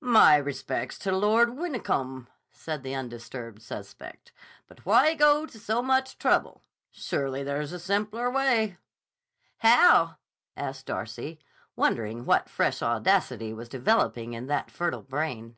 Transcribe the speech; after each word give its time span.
"My 0.00 0.34
respects 0.34 0.98
to 0.98 1.16
Lord 1.16 1.50
Wyncombe," 1.56 2.26
said 2.50 2.82
the 2.82 2.96
undisturbed 2.96 3.62
suspect. 3.62 4.32
"But 4.66 4.84
why 4.84 5.14
go 5.14 5.46
to 5.46 5.56
so 5.56 5.82
much 5.82 6.18
trouble? 6.18 6.64
Surely 6.90 7.44
there's 7.44 7.72
a 7.72 7.78
simpler 7.78 8.28
way." 8.28 8.76
"How?" 9.58 10.16
asked 10.56 10.86
Darcy, 10.86 11.38
wondering 11.76 12.24
what 12.24 12.48
fresh 12.50 12.82
audacity 12.82 13.52
was 13.54 13.68
developing 13.68 14.32
in 14.32 14.48
that 14.48 14.68
fertile 14.68 15.02
brain. 15.04 15.56